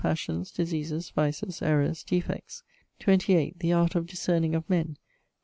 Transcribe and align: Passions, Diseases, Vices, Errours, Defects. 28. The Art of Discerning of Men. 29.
Passions, 0.01 0.49
Diseases, 0.49 1.11
Vices, 1.11 1.61
Errours, 1.61 2.01
Defects. 2.03 2.63
28. 3.01 3.59
The 3.59 3.71
Art 3.71 3.93
of 3.93 4.07
Discerning 4.07 4.55
of 4.55 4.67
Men. 4.67 4.97
29. 4.97 4.97